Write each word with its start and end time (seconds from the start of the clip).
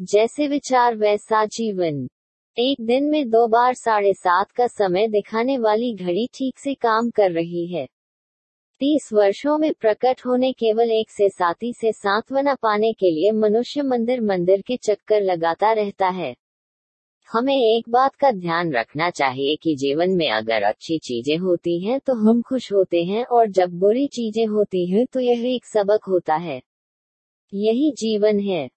जैसे 0.00 0.46
विचार 0.48 0.96
वैसा 0.96 1.44
जीवन। 1.44 2.06
एक 2.56 2.80
दिन 2.80 3.04
में 3.04 3.28
दो 3.30 3.46
बार 3.48 3.74
साढ़े 3.74 4.12
सात 4.14 4.50
का 4.50 4.66
समय 4.66 5.08
दिखाने 5.08 5.56
वाली 5.58 5.92
घड़ी 5.94 6.26
ठीक 6.34 6.58
से 6.58 6.74
काम 6.74 7.08
कर 7.10 7.30
रही 7.30 7.66
है। 7.66 7.84
तीस 8.80 9.08
वर्षों 9.12 9.56
में 9.58 9.72
प्रकट 9.72 10.20
होने 10.26 10.52
केवल 10.52 10.90
एक 10.90 11.10
से 11.10 11.28
साथी 11.28 11.72
से 11.72 11.92
सांत्वना 11.92 12.54
पाने 12.54 12.92
के 12.92 13.10
लिए 13.10 13.32
मनुष्य 13.32 13.82
मंदिर 13.82 14.20
मंदिर 14.20 14.60
के 14.60 14.76
चक्कर 14.76 15.20
लगाता 15.20 15.72
रहता 15.72 16.08
है। 16.08 16.34
हमें 17.28 17.56
एक 17.56 17.88
बात 17.88 18.14
का 18.14 18.30
ध्यान 18.30 18.72
रखना 18.72 19.10
चाहिए 19.10 19.56
कि 19.56 19.76
जीवन 19.76 20.10
में 20.10 20.30
अगर 20.30 20.62
अच्छी 20.62 20.98
चीज़ें 20.98 21.36
होती 21.38 21.80
हैं 21.84 22.00
तो 22.00 22.14
हम 22.20 22.42
खुश 22.42 22.72
होते 22.72 23.04
हैं 23.04 23.24
और 23.24 23.50
जब 23.50 23.78
बुरी 23.78 24.06
चीज़ें 24.06 24.46
होती 24.46 24.86
हैं 24.90 25.06
तो 25.06 25.20
यह 25.20 25.46
एक 25.54 25.64
सबक 25.64 26.08
होता 26.08 26.34
है। 26.34 26.60
यही 27.52 27.92
जीवन 27.98 28.40
है। 28.40 28.68